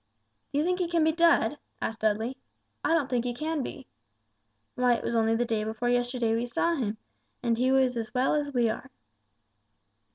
[0.51, 2.35] "Do you think he is dead?" asked Dudley,
[2.83, 3.85] "I don't think he can be.
[4.73, 6.97] Why it was only the day before yesterday we saw him,
[7.43, 8.89] and he was as well as we are."